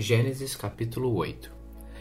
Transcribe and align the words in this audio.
Gênesis 0.00 0.56
capítulo 0.56 1.14
8 1.14 1.52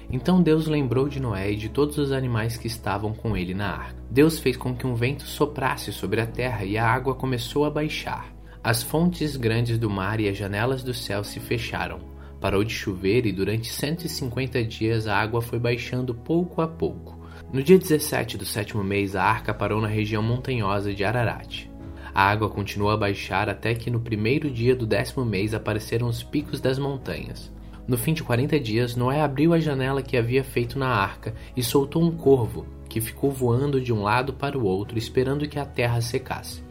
Então 0.09 0.41
Deus 0.41 0.67
lembrou 0.67 1.09
de 1.09 1.19
Noé 1.19 1.51
e 1.51 1.57
de 1.57 1.67
todos 1.67 1.97
os 1.97 2.13
animais 2.13 2.55
que 2.55 2.65
estavam 2.65 3.13
com 3.13 3.35
ele 3.35 3.53
na 3.53 3.71
arca. 3.71 4.01
Deus 4.09 4.39
fez 4.39 4.55
com 4.55 4.73
que 4.73 4.87
um 4.87 4.95
vento 4.95 5.23
soprasse 5.23 5.91
sobre 5.91 6.21
a 6.21 6.25
terra 6.25 6.63
e 6.63 6.77
a 6.77 6.89
água 6.89 7.13
começou 7.13 7.65
a 7.65 7.69
baixar. 7.69 8.33
As 8.63 8.81
fontes 8.81 9.35
grandes 9.35 9.77
do 9.77 9.89
mar 9.89 10.21
e 10.21 10.29
as 10.29 10.37
janelas 10.37 10.81
do 10.81 10.93
céu 10.93 11.25
se 11.25 11.41
fecharam. 11.41 11.99
Parou 12.39 12.63
de 12.63 12.73
chover 12.73 13.25
e 13.25 13.33
durante 13.33 13.67
150 13.67 14.63
dias 14.63 15.05
a 15.05 15.17
água 15.17 15.41
foi 15.41 15.59
baixando 15.59 16.15
pouco 16.15 16.61
a 16.61 16.67
pouco. 16.69 17.19
No 17.51 17.61
dia 17.61 17.77
17 17.77 18.37
do 18.37 18.45
sétimo 18.45 18.81
mês, 18.81 19.13
a 19.13 19.25
arca 19.25 19.53
parou 19.53 19.81
na 19.81 19.89
região 19.89 20.23
montanhosa 20.23 20.93
de 20.93 21.03
Ararat. 21.03 21.69
A 22.15 22.23
água 22.23 22.49
continuou 22.49 22.91
a 22.91 22.97
baixar 22.97 23.49
até 23.49 23.75
que 23.75 23.91
no 23.91 23.99
primeiro 23.99 24.49
dia 24.49 24.73
do 24.73 24.87
décimo 24.87 25.25
mês 25.25 25.53
apareceram 25.53 26.07
os 26.07 26.23
picos 26.23 26.61
das 26.61 26.79
montanhas. 26.79 27.51
No 27.89 27.97
fim 27.97 28.13
de 28.13 28.21
quarenta 28.21 28.59
dias, 28.59 28.95
Noé 28.95 29.19
abriu 29.19 29.51
a 29.51 29.59
janela 29.59 30.03
que 30.03 30.15
havia 30.15 30.43
feito 30.43 30.77
na 30.77 30.89
arca 30.89 31.33
e 31.57 31.63
soltou 31.63 32.03
um 32.03 32.11
corvo, 32.11 32.67
que 32.87 33.01
ficou 33.01 33.31
voando 33.31 33.81
de 33.81 33.91
um 33.91 34.03
lado 34.03 34.31
para 34.31 34.55
o 34.55 34.63
outro, 34.63 34.95
esperando 34.95 35.47
que 35.47 35.57
a 35.57 35.65
terra 35.65 35.99
secasse. 35.99 36.63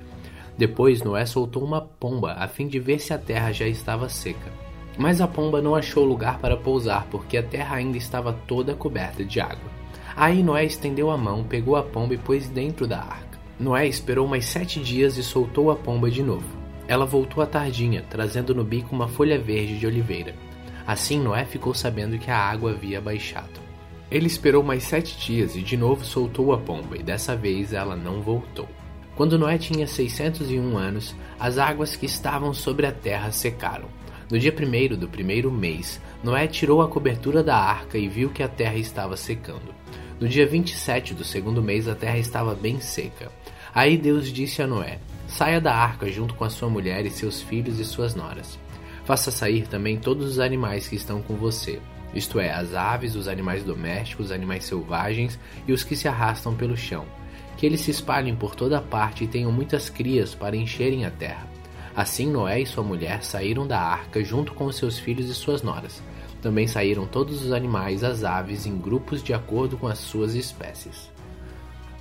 Depois, 0.56 1.02
Noé 1.02 1.27
soltou 1.27 1.64
uma 1.64 1.80
pomba, 1.80 2.34
a 2.34 2.46
fim 2.46 2.68
de 2.68 2.78
ver 2.78 3.00
se 3.00 3.12
a 3.12 3.18
terra 3.18 3.50
já 3.50 3.66
estava 3.66 4.08
seca. 4.08 4.48
Mas 4.96 5.20
a 5.20 5.27
pomba 5.27 5.60
não 5.60 5.74
achou 5.74 6.04
lugar 6.04 6.38
para 6.38 6.56
pousar, 6.56 7.08
porque 7.10 7.36
a 7.36 7.42
terra 7.42 7.74
ainda 7.74 7.98
estava 7.98 8.32
toda 8.32 8.77
coberta 8.77 9.24
de 9.24 9.41
água. 9.41 9.72
Aí 10.14 10.41
Noé 10.41 10.66
estendeu 10.66 11.10
a 11.10 11.19
mão, 11.19 11.42
pegou 11.42 11.74
a 11.74 11.82
pomba 11.82 12.14
e 12.14 12.19
pôs 12.19 12.48
dentro 12.48 12.86
da 12.86 13.00
arca. 13.00 13.41
Noé 13.58 13.88
esperou 13.88 14.28
mais 14.28 14.44
sete 14.44 14.78
dias 14.78 15.16
e 15.16 15.24
soltou 15.24 15.72
a 15.72 15.74
pomba 15.74 16.12
de 16.12 16.22
novo. 16.22 16.46
Ela 16.86 17.05
voltou 17.05 17.42
à 17.42 17.46
tardinha, 17.46 18.05
trazendo 18.08 18.55
no 18.55 18.62
bico 18.62 18.94
uma 18.94 19.08
folha 19.08 19.36
verde 19.36 19.80
de 19.80 19.84
oliveira. 19.84 20.32
Assim 20.88 21.20
Noé 21.20 21.45
ficou 21.45 21.74
sabendo 21.74 22.16
que 22.16 22.30
a 22.30 22.39
água 22.39 22.70
havia 22.70 22.98
baixado. 22.98 23.61
Ele 24.11 24.27
esperou 24.27 24.62
mais 24.62 24.84
sete 24.84 25.19
dias 25.19 25.55
e 25.55 25.61
de 25.61 25.77
novo 25.77 26.03
soltou 26.03 26.50
a 26.50 26.56
pomba, 26.56 26.97
e 26.97 27.03
dessa 27.03 27.36
vez 27.36 27.75
ela 27.75 27.94
não 27.94 28.22
voltou. 28.22 28.67
Quando 29.14 29.39
Noé 29.39 29.59
tinha 29.59 29.86
601 29.86 30.78
anos, 30.78 31.14
as 31.39 31.59
águas 31.59 31.94
que 31.94 32.06
estavam 32.06 32.55
sobre 32.55 32.86
a 32.86 32.91
terra 32.91 33.31
secaram. 33.31 33.86
No 34.31 34.39
dia 34.39 34.50
primeiro 34.50 34.97
do 34.97 35.06
primeiro 35.06 35.53
mês, 35.53 36.00
Noé 36.25 36.47
tirou 36.47 36.81
a 36.81 36.89
cobertura 36.89 37.42
da 37.42 37.59
arca 37.59 37.98
e 37.98 38.09
viu 38.09 38.31
que 38.31 38.42
a 38.42 38.48
terra 38.48 38.77
estava 38.77 39.14
secando. 39.14 39.75
No 40.19 40.27
dia 40.27 40.47
27 40.47 41.12
do 41.12 41.22
segundo 41.22 41.62
mês, 41.62 41.86
a 41.86 41.94
terra 41.94 42.16
estava 42.16 42.55
bem 42.55 42.81
seca. 42.81 43.31
Aí 43.75 43.98
Deus 43.98 44.33
disse 44.33 44.62
a 44.62 44.66
Noé: 44.66 45.00
Saia 45.27 45.61
da 45.61 45.75
arca 45.75 46.11
junto 46.11 46.33
com 46.33 46.44
a 46.44 46.50
sua 46.50 46.70
mulher 46.70 47.05
e 47.05 47.11
seus 47.11 47.42
filhos 47.42 47.78
e 47.78 47.84
suas 47.84 48.14
noras. 48.14 48.59
Faça 49.09 49.31
sair 49.31 49.67
também 49.67 49.98
todos 49.98 50.33
os 50.33 50.39
animais 50.39 50.87
que 50.87 50.95
estão 50.95 51.23
com 51.23 51.34
você, 51.34 51.81
isto 52.12 52.39
é, 52.39 52.53
as 52.53 52.75
aves, 52.75 53.15
os 53.15 53.27
animais 53.27 53.65
domésticos, 53.65 54.27
os 54.27 54.33
animais 54.33 54.65
selvagens 54.65 55.39
e 55.67 55.73
os 55.73 55.83
que 55.83 55.97
se 55.97 56.06
arrastam 56.06 56.55
pelo 56.55 56.77
chão. 56.77 57.06
Que 57.56 57.65
eles 57.65 57.81
se 57.81 57.91
espalhem 57.91 58.37
por 58.37 58.55
toda 58.55 58.83
parte 58.83 59.25
e 59.25 59.27
tenham 59.27 59.50
muitas 59.50 59.89
crias 59.89 60.34
para 60.34 60.55
encherem 60.55 61.06
a 61.06 61.11
terra. 61.11 61.48
Assim 61.97 62.31
Noé 62.31 62.61
e 62.61 62.67
sua 62.67 62.84
mulher 62.84 63.25
saíram 63.25 63.67
da 63.67 63.81
arca 63.81 64.23
junto 64.23 64.53
com 64.53 64.70
seus 64.70 64.98
filhos 64.98 65.31
e 65.31 65.34
suas 65.34 65.62
noras. 65.62 66.03
Também 66.43 66.67
saíram 66.67 67.06
todos 67.06 67.43
os 67.43 67.50
animais, 67.50 68.05
as 68.05 68.25
aves, 68.25 68.67
em 68.67 68.77
grupos 68.77 69.22
de 69.22 69.33
acordo 69.33 69.78
com 69.78 69.87
as 69.87 70.00
suas 70.00 70.34
espécies. 70.34 71.11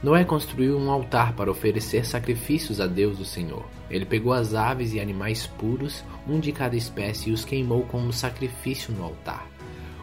Noé 0.02 0.24
construiu 0.24 0.78
um 0.78 0.92
altar 0.92 1.34
para 1.34 1.50
oferecer 1.50 2.06
sacrifícios 2.06 2.80
a 2.80 2.86
Deus 2.86 3.20
o 3.20 3.26
Senhor. 3.26 3.66
Ele 3.90 4.06
pegou 4.06 4.32
as 4.32 4.54
aves 4.54 4.94
e 4.94 5.00
animais 5.00 5.48
puros, 5.48 6.04
um 6.28 6.40
de 6.40 6.52
cada 6.52 6.76
espécie, 6.76 7.32
e 7.32 7.34
os 7.34 7.44
queimou 7.44 7.82
como 7.84 8.14
sacrifício 8.14 8.94
no 8.94 9.04
altar. 9.04 9.48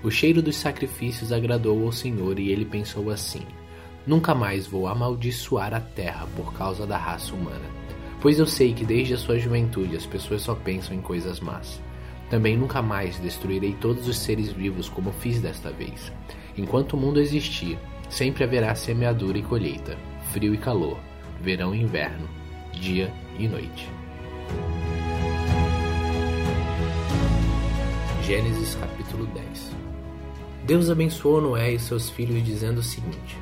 O 0.02 0.10
cheiro 0.10 0.42
dos 0.42 0.56
sacrifícios 0.56 1.30
agradou 1.30 1.84
ao 1.84 1.92
Senhor 1.92 2.40
e 2.40 2.50
ele 2.50 2.64
pensou 2.64 3.08
assim: 3.08 3.42
Nunca 4.04 4.34
mais 4.34 4.66
vou 4.66 4.88
amaldiçoar 4.88 5.72
a 5.72 5.80
terra 5.80 6.26
por 6.34 6.52
causa 6.54 6.84
da 6.84 6.98
raça 6.98 7.32
humana, 7.32 7.64
pois 8.20 8.40
eu 8.40 8.46
sei 8.46 8.74
que 8.74 8.84
desde 8.84 9.14
a 9.14 9.18
sua 9.18 9.38
juventude 9.38 9.96
as 9.96 10.04
pessoas 10.04 10.42
só 10.42 10.56
pensam 10.56 10.96
em 10.96 11.00
coisas 11.00 11.38
más. 11.38 11.80
Também 12.28 12.56
nunca 12.56 12.82
mais 12.82 13.20
destruirei 13.20 13.74
todos 13.74 14.08
os 14.08 14.18
seres 14.18 14.50
vivos 14.50 14.88
como 14.88 15.12
fiz 15.12 15.40
desta 15.40 15.70
vez. 15.70 16.12
Enquanto 16.56 16.94
o 16.94 16.96
mundo 16.96 17.20
existir, 17.20 17.78
Sempre 18.14 18.44
haverá 18.44 18.72
semeadura 18.76 19.38
e 19.38 19.42
colheita, 19.42 19.98
frio 20.30 20.54
e 20.54 20.56
calor, 20.56 21.00
verão 21.40 21.74
e 21.74 21.82
inverno, 21.82 22.28
dia 22.72 23.12
e 23.36 23.48
noite. 23.48 23.90
Gênesis 28.22 28.76
capítulo 28.76 29.26
10 29.26 29.72
Deus 30.62 30.90
abençoou 30.90 31.40
Noé 31.40 31.72
e 31.72 31.78
seus 31.80 32.08
filhos, 32.08 32.44
dizendo 32.44 32.78
o 32.78 32.84
seguinte: 32.84 33.36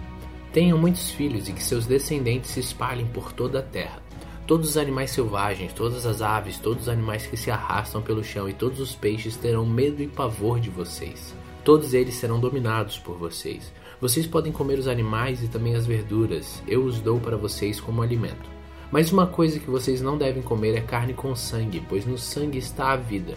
Tenham 0.54 0.78
muitos 0.78 1.10
filhos 1.10 1.50
e 1.50 1.52
que 1.52 1.62
seus 1.62 1.84
descendentes 1.84 2.52
se 2.52 2.60
espalhem 2.60 3.06
por 3.08 3.30
toda 3.30 3.58
a 3.58 3.62
terra. 3.62 4.02
Todos 4.46 4.70
os 4.70 4.76
animais 4.78 5.10
selvagens, 5.10 5.74
todas 5.74 6.06
as 6.06 6.22
aves, 6.22 6.58
todos 6.58 6.84
os 6.84 6.88
animais 6.88 7.26
que 7.26 7.36
se 7.36 7.50
arrastam 7.50 8.00
pelo 8.00 8.24
chão 8.24 8.48
e 8.48 8.54
todos 8.54 8.80
os 8.80 8.94
peixes 8.94 9.36
terão 9.36 9.66
medo 9.66 10.02
e 10.02 10.08
pavor 10.08 10.58
de 10.58 10.70
vocês. 10.70 11.34
Todos 11.64 11.94
eles 11.94 12.14
serão 12.14 12.40
dominados 12.40 12.98
por 12.98 13.16
vocês 13.16 13.72
vocês 14.02 14.26
podem 14.26 14.50
comer 14.50 14.80
os 14.80 14.88
animais 14.88 15.44
e 15.44 15.46
também 15.46 15.76
as 15.76 15.86
verduras, 15.86 16.60
eu 16.66 16.82
os 16.82 16.98
dou 16.98 17.20
para 17.20 17.36
vocês 17.36 17.80
como 17.80 18.02
alimento. 18.02 18.50
Mas 18.90 19.12
uma 19.12 19.28
coisa 19.28 19.60
que 19.60 19.70
vocês 19.70 20.02
não 20.02 20.18
devem 20.18 20.42
comer 20.42 20.74
é 20.74 20.80
carne 20.80 21.14
com 21.14 21.36
sangue, 21.36 21.80
pois 21.88 22.04
no 22.04 22.18
sangue 22.18 22.58
está 22.58 22.90
a 22.90 22.96
vida. 22.96 23.36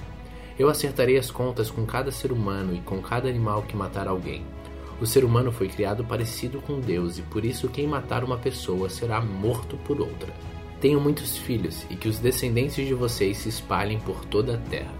Eu 0.58 0.68
acertarei 0.68 1.20
as 1.20 1.30
contas 1.30 1.70
com 1.70 1.86
cada 1.86 2.10
ser 2.10 2.32
humano 2.32 2.74
e 2.74 2.80
com 2.80 3.00
cada 3.00 3.30
animal 3.30 3.62
que 3.62 3.78
matar 3.78 4.08
alguém. 4.08 4.44
O 5.00 5.06
ser 5.06 5.24
humano 5.24 5.52
foi 5.52 5.68
criado 5.68 6.04
parecido 6.04 6.60
com 6.60 6.80
Deus 6.80 7.20
e 7.20 7.22
por 7.22 7.46
isso 7.46 7.70
quem 7.70 7.86
matar 7.86 8.24
uma 8.24 8.40
pessoa 8.40 8.90
será 8.90 9.22
morto 9.22 9.78
por 9.86 10.02
outra. 10.02 10.34
Tenham 10.82 11.00
muitos 11.00 11.38
filhos 11.38 11.86
e 11.92 11.96
que 11.96 12.10
os 12.10 12.18
descendentes 12.18 12.88
de 12.88 12.94
vocês 12.96 13.38
se 13.38 13.50
espalhem 13.50 14.00
por 14.00 14.26
toda 14.26 14.56
a 14.56 14.58
terra. 14.58 14.94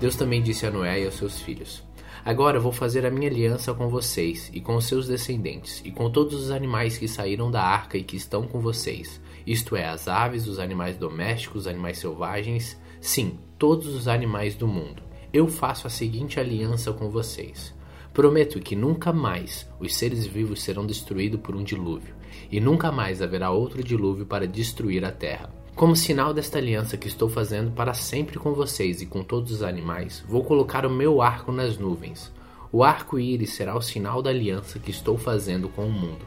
Deus 0.00 0.14
também 0.14 0.40
disse 0.40 0.64
a 0.64 0.70
Noé 0.70 1.00
e 1.00 1.06
aos 1.06 1.16
seus 1.16 1.40
filhos: 1.40 1.82
Agora 2.24 2.60
vou 2.60 2.70
fazer 2.70 3.04
a 3.04 3.10
minha 3.10 3.28
aliança 3.28 3.74
com 3.74 3.88
vocês 3.88 4.48
e 4.54 4.60
com 4.60 4.76
os 4.76 4.86
seus 4.86 5.08
descendentes, 5.08 5.82
e 5.84 5.90
com 5.90 6.08
todos 6.08 6.40
os 6.40 6.52
animais 6.52 6.96
que 6.96 7.08
saíram 7.08 7.50
da 7.50 7.60
arca 7.60 7.98
e 7.98 8.04
que 8.04 8.16
estão 8.16 8.46
com 8.46 8.60
vocês, 8.60 9.20
isto 9.44 9.74
é, 9.74 9.88
as 9.88 10.06
aves, 10.06 10.46
os 10.46 10.60
animais 10.60 10.96
domésticos, 10.96 11.62
os 11.62 11.66
animais 11.66 11.98
selvagens, 11.98 12.80
sim, 13.00 13.40
todos 13.58 13.88
os 13.88 14.06
animais 14.06 14.54
do 14.54 14.68
mundo. 14.68 15.02
Eu 15.32 15.48
faço 15.48 15.88
a 15.88 15.90
seguinte 15.90 16.38
aliança 16.38 16.92
com 16.92 17.10
vocês. 17.10 17.74
Prometo 18.14 18.60
que 18.60 18.76
nunca 18.76 19.12
mais 19.12 19.68
os 19.80 19.96
seres 19.96 20.24
vivos 20.24 20.62
serão 20.62 20.86
destruídos 20.86 21.40
por 21.40 21.56
um 21.56 21.64
dilúvio, 21.64 22.14
e 22.52 22.60
nunca 22.60 22.92
mais 22.92 23.20
haverá 23.20 23.50
outro 23.50 23.82
dilúvio 23.82 24.26
para 24.26 24.46
destruir 24.46 25.04
a 25.04 25.10
terra. 25.10 25.61
Como 25.74 25.96
sinal 25.96 26.34
desta 26.34 26.58
aliança 26.58 26.98
que 26.98 27.08
estou 27.08 27.30
fazendo 27.30 27.72
para 27.72 27.94
sempre 27.94 28.38
com 28.38 28.52
vocês 28.52 29.00
e 29.00 29.06
com 29.06 29.24
todos 29.24 29.50
os 29.50 29.62
animais, 29.62 30.22
vou 30.28 30.44
colocar 30.44 30.84
o 30.84 30.90
meu 30.90 31.22
arco 31.22 31.50
nas 31.50 31.78
nuvens. 31.78 32.30
O 32.70 32.84
arco-íris 32.84 33.54
será 33.54 33.74
o 33.74 33.80
sinal 33.80 34.22
da 34.22 34.28
aliança 34.28 34.78
que 34.78 34.90
estou 34.90 35.16
fazendo 35.16 35.70
com 35.70 35.86
o 35.86 35.90
mundo. 35.90 36.24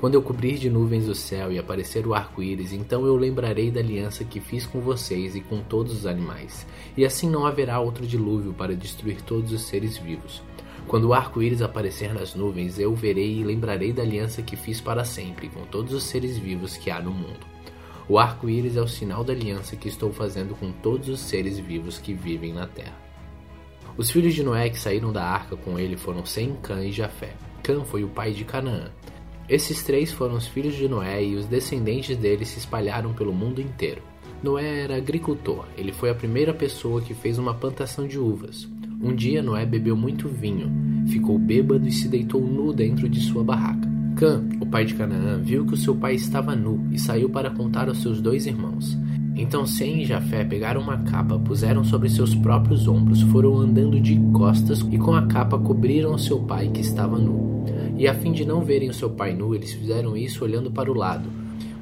Quando 0.00 0.14
eu 0.14 0.22
cobrir 0.22 0.58
de 0.58 0.70
nuvens 0.70 1.08
o 1.08 1.14
céu 1.14 1.52
e 1.52 1.58
aparecer 1.58 2.06
o 2.06 2.14
arco-íris, 2.14 2.72
então 2.72 3.04
eu 3.04 3.16
lembrarei 3.16 3.68
da 3.68 3.80
aliança 3.80 4.24
que 4.24 4.40
fiz 4.40 4.64
com 4.64 4.80
vocês 4.80 5.34
e 5.34 5.40
com 5.40 5.60
todos 5.60 5.92
os 5.92 6.06
animais, 6.06 6.64
e 6.96 7.04
assim 7.04 7.28
não 7.28 7.44
haverá 7.44 7.80
outro 7.80 8.06
dilúvio 8.06 8.52
para 8.52 8.76
destruir 8.76 9.20
todos 9.22 9.52
os 9.52 9.62
seres 9.62 9.98
vivos. 9.98 10.40
Quando 10.86 11.08
o 11.08 11.14
arco-íris 11.14 11.62
aparecer 11.62 12.14
nas 12.14 12.34
nuvens, 12.34 12.78
eu 12.78 12.94
verei 12.94 13.40
e 13.40 13.44
lembrarei 13.44 13.92
da 13.92 14.02
aliança 14.02 14.40
que 14.40 14.56
fiz 14.56 14.80
para 14.80 15.04
sempre 15.04 15.48
com 15.48 15.64
todos 15.66 15.92
os 15.92 16.04
seres 16.04 16.38
vivos 16.38 16.76
que 16.76 16.90
há 16.90 17.00
no 17.00 17.10
mundo. 17.10 17.51
O 18.08 18.18
arco-íris 18.18 18.76
é 18.76 18.82
o 18.82 18.88
sinal 18.88 19.22
da 19.22 19.32
aliança 19.32 19.76
que 19.76 19.88
estou 19.88 20.12
fazendo 20.12 20.54
com 20.54 20.72
todos 20.72 21.08
os 21.08 21.20
seres 21.20 21.58
vivos 21.58 21.98
que 21.98 22.12
vivem 22.12 22.52
na 22.52 22.66
terra. 22.66 22.96
Os 23.96 24.10
filhos 24.10 24.34
de 24.34 24.42
Noé 24.42 24.70
que 24.70 24.78
saíram 24.78 25.12
da 25.12 25.24
arca 25.24 25.56
com 25.56 25.78
ele 25.78 25.96
foram 25.96 26.24
Sem, 26.24 26.54
Cã 26.62 26.82
e 26.84 26.90
Jafé. 26.90 27.34
Cã 27.62 27.84
foi 27.84 28.02
o 28.02 28.08
pai 28.08 28.32
de 28.32 28.44
Canaã. 28.44 28.90
Esses 29.48 29.82
três 29.82 30.10
foram 30.10 30.34
os 30.34 30.46
filhos 30.46 30.74
de 30.74 30.88
Noé 30.88 31.22
e 31.22 31.36
os 31.36 31.46
descendentes 31.46 32.16
dele 32.16 32.44
se 32.44 32.58
espalharam 32.58 33.12
pelo 33.12 33.32
mundo 33.32 33.60
inteiro. 33.60 34.02
Noé 34.42 34.80
era 34.80 34.96
agricultor. 34.96 35.66
Ele 35.76 35.92
foi 35.92 36.10
a 36.10 36.14
primeira 36.14 36.52
pessoa 36.52 37.00
que 37.00 37.14
fez 37.14 37.38
uma 37.38 37.54
plantação 37.54 38.06
de 38.06 38.18
uvas. 38.18 38.68
Um 39.00 39.14
dia 39.14 39.42
Noé 39.42 39.66
bebeu 39.66 39.96
muito 39.96 40.28
vinho, 40.28 40.70
ficou 41.08 41.38
bêbado 41.38 41.86
e 41.86 41.92
se 41.92 42.08
deitou 42.08 42.40
nu 42.40 42.72
dentro 42.72 43.08
de 43.08 43.20
sua 43.20 43.44
barraca. 43.44 43.91
Cã, 44.22 44.40
o 44.60 44.66
pai 44.66 44.84
de 44.84 44.94
Canaã, 44.94 45.36
viu 45.42 45.66
que 45.66 45.74
o 45.74 45.76
seu 45.76 45.96
pai 45.96 46.14
estava 46.14 46.54
nu 46.54 46.86
e 46.92 46.96
saiu 46.96 47.28
para 47.28 47.50
contar 47.50 47.88
aos 47.88 48.00
seus 48.00 48.20
dois 48.20 48.46
irmãos. 48.46 48.96
Então 49.34 49.66
Sem 49.66 50.02
e 50.02 50.04
Jafé 50.04 50.44
pegaram 50.44 50.80
uma 50.80 50.98
capa, 50.98 51.40
puseram 51.40 51.82
sobre 51.82 52.08
seus 52.08 52.32
próprios 52.32 52.86
ombros, 52.86 53.20
foram 53.20 53.58
andando 53.58 53.98
de 53.98 54.16
costas 54.32 54.78
e 54.92 54.96
com 54.96 55.12
a 55.12 55.26
capa 55.26 55.58
cobriram 55.58 56.16
seu 56.16 56.38
pai 56.38 56.68
que 56.68 56.80
estava 56.80 57.18
nu. 57.18 57.64
E 57.98 58.06
a 58.06 58.14
fim 58.14 58.30
de 58.30 58.44
não 58.44 58.60
verem 58.60 58.90
o 58.90 58.94
seu 58.94 59.10
pai 59.10 59.34
nu, 59.34 59.56
eles 59.56 59.72
fizeram 59.72 60.16
isso 60.16 60.44
olhando 60.44 60.70
para 60.70 60.88
o 60.88 60.94
lado. 60.94 61.28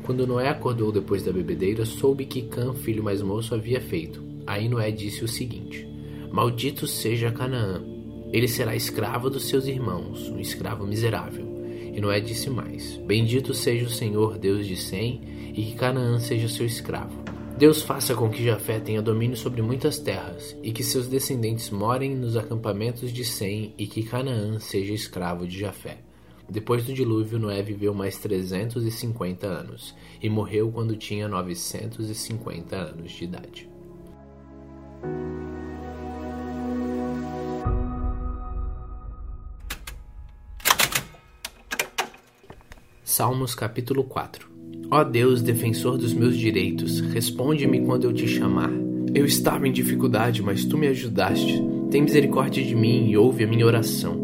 Quando 0.02 0.26
Noé 0.26 0.48
acordou 0.48 0.90
depois 0.90 1.22
da 1.22 1.30
bebedeira, 1.30 1.84
soube 1.84 2.24
que 2.24 2.40
Cã, 2.40 2.72
filho 2.72 3.04
mais 3.04 3.20
moço, 3.20 3.54
havia 3.54 3.82
feito. 3.82 4.24
Aí 4.46 4.66
Noé 4.66 4.90
disse 4.90 5.22
o 5.22 5.28
seguinte: 5.28 5.86
Maldito 6.32 6.86
seja 6.86 7.30
Canaã, 7.30 7.82
ele 8.32 8.48
será 8.48 8.74
escravo 8.74 9.28
dos 9.28 9.46
seus 9.46 9.66
irmãos, 9.66 10.30
um 10.30 10.40
escravo 10.40 10.86
miserável. 10.86 11.49
E 11.92 12.00
Noé 12.00 12.20
disse 12.20 12.48
mais: 12.48 12.96
Bendito 12.98 13.52
seja 13.54 13.86
o 13.86 13.90
Senhor 13.90 14.38
Deus 14.38 14.66
de 14.66 14.76
Sem, 14.76 15.20
e 15.54 15.64
que 15.64 15.74
Canaã 15.74 16.18
seja 16.18 16.48
seu 16.48 16.66
escravo. 16.66 17.18
Deus 17.58 17.82
faça 17.82 18.14
com 18.14 18.30
que 18.30 18.42
Jafé 18.42 18.80
tenha 18.80 19.02
domínio 19.02 19.36
sobre 19.36 19.60
muitas 19.60 19.98
terras, 19.98 20.56
e 20.62 20.72
que 20.72 20.82
seus 20.82 21.06
descendentes 21.06 21.68
morem 21.70 22.16
nos 22.16 22.36
acampamentos 22.36 23.12
de 23.12 23.24
Sem, 23.24 23.74
e 23.76 23.86
que 23.86 24.02
Canaã 24.02 24.58
seja 24.58 24.94
escravo 24.94 25.46
de 25.46 25.58
Jafé. 25.58 25.98
Depois 26.48 26.84
do 26.84 26.92
dilúvio, 26.92 27.38
Noé 27.38 27.62
viveu 27.62 27.94
mais 27.94 28.16
350 28.18 29.46
anos, 29.46 29.94
e 30.22 30.28
morreu 30.28 30.70
quando 30.72 30.96
tinha 30.96 31.28
950 31.28 32.76
anos 32.76 33.12
de 33.12 33.24
idade. 33.24 33.68
Salmos 43.10 43.56
capítulo 43.56 44.04
4 44.04 44.48
Ó 44.88 45.02
Deus, 45.02 45.42
defensor 45.42 45.98
dos 45.98 46.14
meus 46.14 46.36
direitos, 46.36 47.00
responde-me 47.00 47.80
quando 47.80 48.04
eu 48.04 48.12
te 48.12 48.28
chamar. 48.28 48.70
Eu 49.12 49.24
estava 49.24 49.66
em 49.66 49.72
dificuldade, 49.72 50.40
mas 50.40 50.64
tu 50.64 50.78
me 50.78 50.86
ajudaste. 50.86 51.60
Tem 51.90 52.02
misericórdia 52.02 52.64
de 52.64 52.72
mim 52.72 53.10
e 53.10 53.16
ouve 53.16 53.42
a 53.42 53.48
minha 53.48 53.66
oração. 53.66 54.16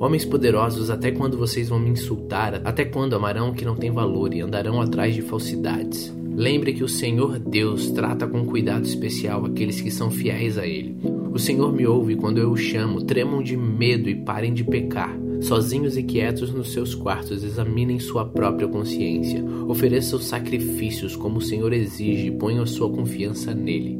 Homens 0.00 0.24
poderosos, 0.24 0.88
até 0.88 1.10
quando 1.10 1.36
vocês 1.36 1.68
vão 1.68 1.78
me 1.78 1.90
insultar? 1.90 2.62
Até 2.64 2.86
quando 2.86 3.14
amarão 3.14 3.52
que 3.52 3.66
não 3.66 3.76
tem 3.76 3.90
valor 3.90 4.32
e 4.32 4.40
andarão 4.40 4.80
atrás 4.80 5.14
de 5.14 5.20
falsidades? 5.20 6.10
Lembre 6.34 6.72
que 6.72 6.82
o 6.82 6.88
Senhor 6.88 7.38
Deus 7.38 7.90
trata 7.90 8.26
com 8.26 8.46
cuidado 8.46 8.86
especial 8.86 9.44
aqueles 9.44 9.82
que 9.82 9.90
são 9.90 10.10
fiéis 10.10 10.56
a 10.56 10.66
Ele. 10.66 10.96
O 11.30 11.38
Senhor 11.38 11.70
me 11.70 11.86
ouve 11.86 12.16
quando 12.16 12.38
eu 12.38 12.50
o 12.50 12.56
chamo, 12.56 13.02
tremam 13.02 13.42
de 13.42 13.58
medo 13.58 14.08
e 14.08 14.14
parem 14.14 14.54
de 14.54 14.64
pecar. 14.64 15.21
Sozinhos 15.42 15.96
e 15.96 16.04
quietos 16.04 16.52
nos 16.52 16.72
seus 16.72 16.94
quartos, 16.94 17.42
examinem 17.42 17.98
sua 17.98 18.24
própria 18.24 18.68
consciência. 18.68 19.44
Ofereçam 19.66 20.20
sacrifícios 20.20 21.16
como 21.16 21.38
o 21.38 21.42
Senhor 21.42 21.72
exige 21.72 22.28
e 22.28 22.30
ponham 22.30 22.64
sua 22.64 22.88
confiança 22.88 23.52
nele. 23.52 23.98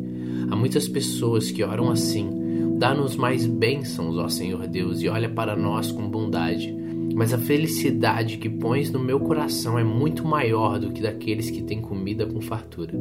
Há 0.48 0.54
muitas 0.54 0.86
pessoas 0.86 1.50
que 1.50 1.64
oram 1.64 1.90
assim: 1.90 2.30
Dá-nos 2.78 3.16
mais 3.16 3.44
bênçãos, 3.44 4.16
ó 4.16 4.28
Senhor 4.28 4.68
Deus, 4.68 5.02
e 5.02 5.08
olha 5.08 5.28
para 5.28 5.56
nós 5.56 5.90
com 5.90 6.08
bondade. 6.08 6.72
Mas 7.14 7.34
a 7.34 7.38
felicidade 7.38 8.38
que 8.38 8.48
pões 8.48 8.90
no 8.92 9.00
meu 9.00 9.18
coração 9.18 9.76
é 9.76 9.82
muito 9.84 10.24
maior 10.24 10.78
do 10.78 10.92
que 10.92 11.02
daqueles 11.02 11.50
que 11.50 11.62
têm 11.62 11.82
comida 11.82 12.24
com 12.24 12.40
fartura. 12.40 12.94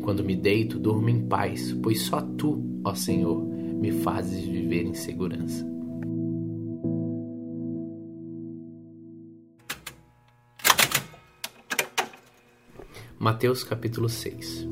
Quando 0.00 0.24
me 0.24 0.34
deito, 0.34 0.78
durmo 0.78 1.10
em 1.10 1.20
paz, 1.20 1.76
pois 1.82 2.00
só 2.02 2.20
tu, 2.20 2.62
ó 2.82 2.94
Senhor, 2.94 3.44
me 3.44 3.92
fazes 3.92 4.44
viver 4.44 4.86
em 4.86 4.94
segurança. 4.94 5.73
Mateus 13.18 13.62
capítulo 13.62 14.08
6 14.08 14.66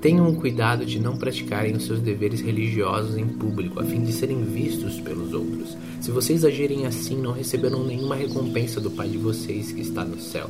Tenham 0.00 0.32
cuidado 0.36 0.86
de 0.86 1.00
não 1.00 1.18
praticarem 1.18 1.74
os 1.74 1.84
seus 1.84 2.00
deveres 2.00 2.40
religiosos 2.40 3.16
em 3.18 3.26
público, 3.26 3.80
a 3.80 3.84
fim 3.84 4.02
de 4.04 4.12
serem 4.12 4.44
vistos 4.44 5.00
pelos 5.00 5.34
outros. 5.34 5.76
Se 6.00 6.10
vocês 6.10 6.44
agirem 6.44 6.86
assim, 6.86 7.20
não 7.20 7.32
receberão 7.32 7.84
nenhuma 7.84 8.14
recompensa 8.14 8.80
do 8.80 8.92
Pai 8.92 9.08
de 9.08 9.18
vocês 9.18 9.72
que 9.72 9.80
está 9.80 10.04
no 10.04 10.18
céu. 10.18 10.48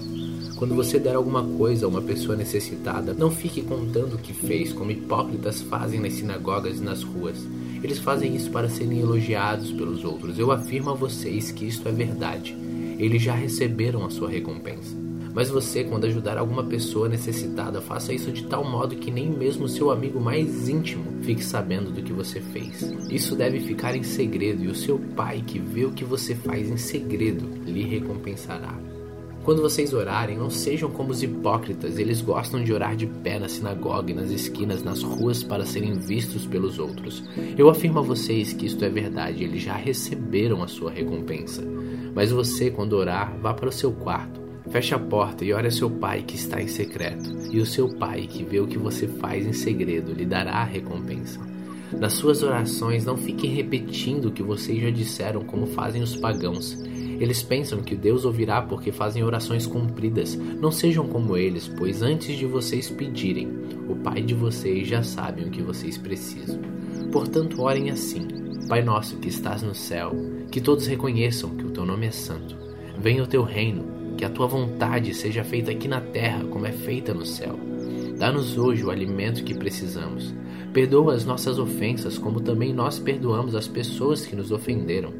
Quando 0.55 0.75
você 0.75 0.99
der 0.99 1.17
alguma 1.17 1.43
coisa 1.43 1.87
a 1.87 1.89
uma 1.89 2.03
pessoa 2.03 2.37
necessitada, 2.37 3.15
não 3.15 3.31
fique 3.31 3.63
contando 3.63 4.15
o 4.15 4.19
que 4.19 4.35
fez, 4.35 4.73
como 4.73 4.93
hipócritas 4.93 5.63
fazem 5.63 5.99
nas 5.99 6.13
sinagogas 6.13 6.79
e 6.79 6.83
nas 6.83 7.03
ruas. 7.03 7.39
Eles 7.83 7.99
fazem 7.99 8.37
isso 8.37 8.51
para 8.51 8.69
serem 8.69 9.01
elogiados 9.01 9.73
pelos 9.73 10.05
outros. 10.05 10.39
Eu 10.39 10.53
afirmo 10.53 10.91
a 10.91 10.95
vocês 10.95 11.51
que 11.51 11.65
isto 11.65 11.89
é 11.89 11.93
verdade. 11.93 12.55
Eles 12.99 13.23
já 13.23 13.35
receberam 13.35 14.05
a 14.05 14.11
sua 14.11 14.29
recompensa. 14.29 15.10
Mas 15.33 15.49
você, 15.49 15.85
quando 15.85 16.07
ajudar 16.07 16.37
alguma 16.39 16.65
pessoa 16.65 17.09
necessitada, 17.09 17.81
faça 17.81 18.13
isso 18.13 18.33
de 18.33 18.45
tal 18.45 18.65
modo 18.65 18.97
que 18.97 19.11
nem 19.11 19.31
mesmo 19.31 19.69
seu 19.69 19.91
amigo 19.91 20.21
mais 20.21 20.69
íntimo 20.69 21.05
fique 21.23 21.45
sabendo 21.45 21.93
do 21.93 22.03
que 22.03 22.13
você 22.13 22.41
fez. 22.41 22.93
Isso 23.09 23.37
deve 23.37 23.61
ficar 23.61 23.95
em 23.95 24.03
segredo 24.03 24.65
e 24.65 24.69
o 24.69 24.75
seu 24.75 24.99
pai, 25.15 25.43
que 25.47 25.59
vê 25.59 25.85
o 25.85 25.93
que 25.93 26.05
você 26.05 26.35
faz 26.35 26.69
em 26.69 26.77
segredo, 26.77 27.49
lhe 27.65 27.83
recompensará. 27.83 28.77
Quando 29.45 29.63
vocês 29.63 29.95
orarem, 29.95 30.37
não 30.37 30.51
sejam 30.51 30.91
como 30.91 31.13
os 31.13 31.23
hipócritas, 31.23 31.99
eles 31.99 32.21
gostam 32.21 32.63
de 32.63 32.73
orar 32.73 32.95
de 32.95 33.07
pé 33.07 33.39
na 33.39 33.49
sinagoga 33.49 34.11
e 34.11 34.15
nas 34.15 34.31
esquinas, 34.31 34.83
nas 34.83 35.03
ruas, 35.03 35.43
para 35.43 35.65
serem 35.65 35.95
vistos 35.95 36.47
pelos 36.47 36.79
outros. 36.79 37.25
Eu 37.57 37.71
afirmo 37.71 38.01
a 38.01 38.03
vocês 38.03 38.53
que 38.53 38.67
isto 38.67 38.85
é 38.85 38.91
verdade, 38.91 39.43
eles 39.43 39.63
já 39.63 39.75
receberam 39.77 40.63
a 40.63 40.69
sua 40.69 40.91
recompensa. 40.91 41.63
Mas 42.15 42.31
você, 42.31 42.71
quando 42.71 42.93
orar, 42.93 43.35
vá 43.41 43.55
para 43.55 43.69
o 43.69 43.73
seu 43.73 43.93
quarto 43.93 44.50
Feche 44.71 44.95
a 44.95 44.99
porta 45.01 45.45
e 45.45 45.53
ore 45.53 45.67
a 45.67 45.71
seu 45.71 45.91
pai 45.91 46.23
que 46.23 46.37
está 46.37 46.63
em 46.63 46.69
secreto, 46.69 47.29
e 47.51 47.59
o 47.59 47.67
seu 47.67 47.89
pai 47.89 48.29
que 48.29 48.45
vê 48.45 48.61
o 48.61 48.69
que 48.69 48.79
você 48.79 49.09
faz 49.09 49.45
em 49.45 49.53
segredo 49.53 50.13
lhe 50.13 50.25
dará 50.25 50.59
a 50.59 50.65
recompensa. 50.65 51.41
Nas 51.93 52.13
suas 52.13 52.45
orações, 52.45 53.05
não 53.05 53.17
fiquem 53.17 53.51
repetindo 53.51 54.27
o 54.27 54.31
que 54.31 54.45
vocês 54.45 54.81
já 54.81 54.91
disseram, 54.91 55.43
como 55.43 55.67
fazem 55.67 56.01
os 56.03 56.15
pagãos. 56.15 56.79
Eles 57.19 57.43
pensam 57.43 57.83
que 57.83 57.97
Deus 57.97 58.25
ouvirá 58.25 58.63
porque 58.63 58.93
fazem 58.93 59.25
orações 59.25 59.67
compridas. 59.67 60.37
Não 60.37 60.71
sejam 60.71 61.09
como 61.09 61.37
eles, 61.37 61.67
pois 61.67 62.01
antes 62.01 62.39
de 62.39 62.47
vocês 62.47 62.89
pedirem, 62.89 63.49
o 63.89 63.97
Pai 63.97 64.23
de 64.23 64.35
vocês 64.35 64.87
já 64.87 65.03
sabe 65.03 65.43
o 65.43 65.51
que 65.51 65.63
vocês 65.63 65.99
precisam. 65.99 66.61
Portanto, 67.11 67.61
orem 67.61 67.91
assim: 67.91 68.29
Pai 68.69 68.83
nosso 68.83 69.17
que 69.17 69.29
estás 69.29 69.63
no 69.63 69.75
céu, 69.75 70.13
que 70.49 70.61
todos 70.61 70.87
reconheçam 70.87 71.51
que 71.57 71.67
o 71.67 71.71
teu 71.71 71.85
nome 71.85 72.07
é 72.07 72.13
santo. 72.13 72.57
Venha 72.97 73.25
o 73.25 73.27
teu 73.27 73.43
reino 73.43 74.00
que 74.21 74.25
a 74.27 74.29
tua 74.29 74.47
vontade 74.47 75.15
seja 75.15 75.43
feita 75.43 75.71
aqui 75.71 75.89
na 75.89 75.99
terra 75.99 76.45
como 76.45 76.67
é 76.67 76.73
feita 76.73 77.15
no 77.15 77.25
céu. 77.25 77.59
Dá-nos 78.19 78.59
hoje 78.59 78.85
o 78.85 78.91
alimento 78.91 79.43
que 79.43 79.55
precisamos. 79.55 80.35
Perdoa 80.75 81.15
as 81.15 81.25
nossas 81.25 81.59
ofensas, 81.59 82.19
como 82.19 82.39
também 82.39 82.71
nós 82.71 82.99
perdoamos 82.99 83.55
as 83.55 83.67
pessoas 83.67 84.27
que 84.27 84.37
nos 84.37 84.53
ofenderam. 84.53 85.11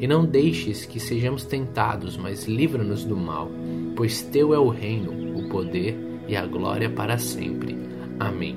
E 0.00 0.06
não 0.06 0.24
deixes 0.24 0.86
que 0.86 0.98
sejamos 0.98 1.44
tentados, 1.44 2.16
mas 2.16 2.46
livra-nos 2.46 3.04
do 3.04 3.18
mal, 3.18 3.50
pois 3.94 4.22
teu 4.22 4.54
é 4.54 4.58
o 4.58 4.70
reino, 4.70 5.38
o 5.38 5.46
poder 5.50 5.94
e 6.26 6.34
a 6.34 6.46
glória 6.46 6.88
para 6.88 7.18
sempre. 7.18 7.76
Amém. 8.18 8.56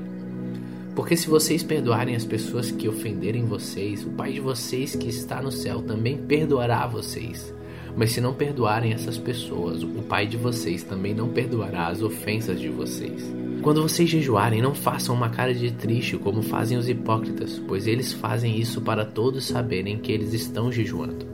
Porque 0.95 1.17
se 1.17 1.27
vocês 1.27 1.63
perdoarem 1.63 2.15
as 2.15 2.23
pessoas 2.23 2.71
que 2.71 2.87
ofenderem 2.87 3.43
vocês, 3.43 4.05
o 4.05 4.11
Pai 4.11 4.31
de 4.31 4.39
vocês 4.39 4.95
que 4.95 5.09
está 5.09 5.41
no 5.41 5.51
céu 5.51 5.81
também 5.81 6.17
perdoará 6.17 6.87
vocês. 6.87 7.53
Mas 7.95 8.11
se 8.11 8.21
não 8.21 8.33
perdoarem 8.33 8.93
essas 8.93 9.17
pessoas, 9.17 9.83
o 9.83 10.01
Pai 10.03 10.25
de 10.25 10.37
vocês 10.37 10.83
também 10.83 11.13
não 11.13 11.29
perdoará 11.29 11.87
as 11.87 12.01
ofensas 12.01 12.59
de 12.59 12.69
vocês. 12.69 13.33
Quando 13.61 13.81
vocês 13.81 14.09
jejuarem, 14.09 14.61
não 14.61 14.73
façam 14.73 15.13
uma 15.13 15.29
cara 15.29 15.53
de 15.53 15.71
triste 15.71 16.17
como 16.17 16.41
fazem 16.41 16.77
os 16.77 16.89
hipócritas, 16.89 17.61
pois 17.67 17.85
eles 17.85 18.11
fazem 18.11 18.57
isso 18.57 18.81
para 18.81 19.05
todos 19.05 19.45
saberem 19.45 19.99
que 19.99 20.11
eles 20.11 20.33
estão 20.33 20.71
jejuando. 20.71 21.27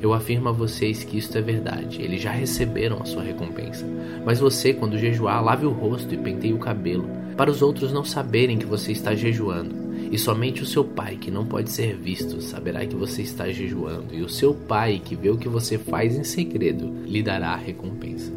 Eu 0.00 0.12
afirmo 0.12 0.48
a 0.48 0.52
vocês 0.52 1.04
que 1.04 1.18
isto 1.18 1.36
é 1.36 1.40
verdade, 1.40 2.02
eles 2.02 2.22
já 2.22 2.30
receberam 2.30 2.98
a 3.00 3.04
sua 3.04 3.22
recompensa. 3.22 3.86
Mas 4.24 4.38
você, 4.38 4.72
quando 4.72 4.98
jejuar, 4.98 5.42
lave 5.44 5.66
o 5.66 5.70
rosto 5.70 6.14
e 6.14 6.18
penteie 6.18 6.52
o 6.52 6.58
cabelo, 6.58 7.08
para 7.36 7.50
os 7.50 7.60
outros 7.60 7.92
não 7.92 8.04
saberem 8.04 8.58
que 8.58 8.66
você 8.66 8.92
está 8.92 9.14
jejuando 9.14 9.85
e 10.10 10.18
somente 10.18 10.62
o 10.62 10.66
seu 10.66 10.84
pai, 10.84 11.16
que 11.16 11.30
não 11.30 11.46
pode 11.46 11.70
ser 11.70 11.96
visto, 11.96 12.40
saberá 12.40 12.84
que 12.86 12.94
você 12.94 13.22
está 13.22 13.48
jejuando, 13.48 14.14
e 14.14 14.22
o 14.22 14.28
seu 14.28 14.54
pai, 14.54 15.00
que 15.04 15.16
vê 15.16 15.30
o 15.30 15.38
que 15.38 15.48
você 15.48 15.78
faz 15.78 16.16
em 16.16 16.24
segredo, 16.24 16.92
lhe 17.04 17.22
dará 17.22 17.50
a 17.50 17.56
recompensa. 17.56 18.32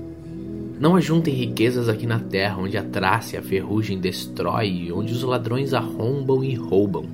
Não 0.79 0.95
ajuntem 0.95 1.33
riquezas 1.33 1.89
aqui 1.89 2.07
na 2.07 2.19
terra, 2.19 2.61
onde 2.61 2.77
a 2.77 2.83
traça 2.83 3.35
e 3.35 3.37
a 3.37 3.41
ferrugem 3.41 3.99
destrói, 3.99 4.91
onde 4.93 5.11
os 5.11 5.23
ladrões 5.23 5.73
arrombam 5.73 6.43
e 6.43 6.55
roubam. 6.55 7.05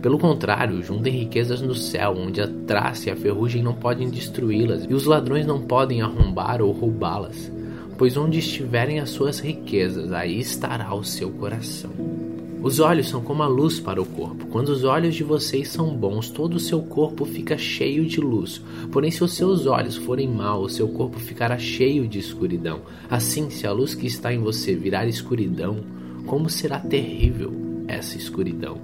Pelo 0.00 0.18
contrário, 0.18 0.82
juntem 0.82 1.12
riquezas 1.12 1.60
no 1.60 1.74
céu, 1.74 2.14
onde 2.16 2.40
a 2.40 2.48
traça 2.66 3.08
e 3.08 3.12
a 3.12 3.16
ferrugem 3.16 3.62
não 3.62 3.74
podem 3.74 4.08
destruí-las, 4.08 4.86
e 4.88 4.94
os 4.94 5.04
ladrões 5.04 5.46
não 5.46 5.60
podem 5.60 6.00
arrombar 6.00 6.62
ou 6.62 6.72
roubá-las. 6.72 7.52
Pois 7.98 8.16
onde 8.16 8.38
estiverem 8.38 8.98
as 8.98 9.10
suas 9.10 9.40
riquezas, 9.40 10.12
aí 10.12 10.38
estará 10.38 10.94
o 10.94 11.04
seu 11.04 11.30
coração. 11.30 12.25
Os 12.66 12.80
olhos 12.80 13.08
são 13.08 13.20
como 13.20 13.44
a 13.44 13.46
luz 13.46 13.78
para 13.78 14.02
o 14.02 14.04
corpo. 14.04 14.48
Quando 14.48 14.70
os 14.70 14.82
olhos 14.82 15.14
de 15.14 15.22
vocês 15.22 15.68
são 15.68 15.96
bons, 15.96 16.30
todo 16.30 16.54
o 16.54 16.58
seu 16.58 16.82
corpo 16.82 17.24
fica 17.24 17.56
cheio 17.56 18.04
de 18.04 18.20
luz. 18.20 18.60
Porém, 18.90 19.08
se 19.08 19.22
os 19.22 19.34
seus 19.34 19.66
olhos 19.66 19.94
forem 19.94 20.26
maus, 20.26 20.74
seu 20.74 20.88
corpo 20.88 21.20
ficará 21.20 21.56
cheio 21.58 22.08
de 22.08 22.18
escuridão. 22.18 22.80
Assim, 23.08 23.50
se 23.50 23.68
a 23.68 23.72
luz 23.72 23.94
que 23.94 24.08
está 24.08 24.34
em 24.34 24.40
você 24.40 24.74
virar 24.74 25.06
escuridão, 25.06 25.78
como 26.26 26.50
será 26.50 26.80
terrível 26.80 27.52
essa 27.86 28.16
escuridão? 28.16 28.78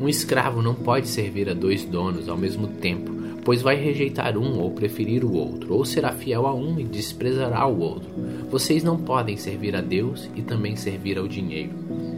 Um 0.00 0.08
escravo 0.08 0.62
não 0.62 0.76
pode 0.76 1.08
servir 1.08 1.50
a 1.50 1.54
dois 1.54 1.84
donos 1.84 2.28
ao 2.28 2.36
mesmo 2.36 2.68
tempo, 2.68 3.10
pois 3.44 3.62
vai 3.62 3.74
rejeitar 3.74 4.38
um 4.38 4.60
ou 4.60 4.70
preferir 4.70 5.24
o 5.24 5.32
outro, 5.32 5.74
ou 5.74 5.84
será 5.84 6.12
fiel 6.12 6.46
a 6.46 6.54
um 6.54 6.78
e 6.78 6.84
desprezará 6.84 7.66
o 7.66 7.80
outro. 7.80 8.08
Vocês 8.48 8.84
não 8.84 8.96
podem 8.96 9.36
servir 9.36 9.74
a 9.74 9.80
Deus 9.80 10.30
e 10.36 10.42
também 10.42 10.76
servir 10.76 11.18
ao 11.18 11.26
dinheiro. 11.26 12.15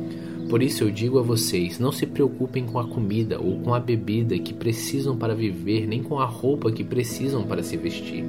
Por 0.48 0.62
isso 0.62 0.84
eu 0.84 0.90
digo 0.90 1.18
a 1.18 1.22
vocês: 1.22 1.78
não 1.78 1.92
se 1.92 2.06
preocupem 2.06 2.64
com 2.64 2.78
a 2.78 2.88
comida 2.88 3.38
ou 3.38 3.58
com 3.60 3.74
a 3.74 3.80
bebida 3.80 4.38
que 4.38 4.54
precisam 4.54 5.16
para 5.16 5.34
viver, 5.34 5.86
nem 5.86 6.02
com 6.02 6.18
a 6.18 6.24
roupa 6.24 6.72
que 6.72 6.82
precisam 6.82 7.44
para 7.44 7.62
se 7.62 7.76
vestir. 7.76 8.24